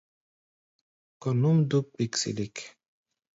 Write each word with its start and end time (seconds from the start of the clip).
Kɔ̧ 1.21 1.31
núʼm 1.41 1.57
dúk 1.69 1.87
kpiksilik. 1.93 2.55